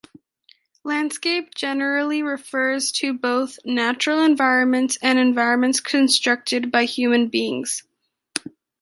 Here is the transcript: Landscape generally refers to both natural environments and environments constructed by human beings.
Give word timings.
Landscape 0.83 1.53
generally 1.53 2.23
refers 2.23 2.91
to 2.93 3.13
both 3.13 3.59
natural 3.63 4.23
environments 4.23 4.97
and 4.99 5.19
environments 5.19 5.79
constructed 5.79 6.71
by 6.71 6.85
human 6.85 7.27
beings. 7.27 7.83